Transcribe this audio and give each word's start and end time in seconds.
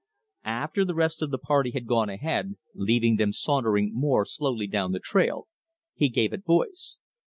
After 0.45 0.83
the 0.83 0.95
rest 0.95 1.21
of 1.21 1.29
the 1.29 1.37
party 1.37 1.69
had 1.69 1.85
gone 1.85 2.09
ahead, 2.09 2.55
leaving 2.73 3.17
them 3.17 3.31
sauntering 3.31 3.93
more 3.93 4.25
slowly 4.25 4.65
down 4.65 4.93
the 4.93 4.99
trail, 4.99 5.47
he 5.93 6.09
gave 6.09 6.33
it 6.33 6.43
voice. 6.43 6.97